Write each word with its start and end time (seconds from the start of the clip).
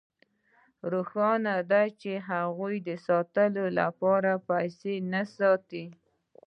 روښانه 0.91 1.55
ده 1.71 1.83
چې 2.01 2.11
هغوی 2.29 2.75
د 2.87 2.89
ساتلو 3.07 3.65
لپاره 3.79 4.31
پیسې 4.49 4.95
نه 5.11 5.21
ساتي 5.37 5.85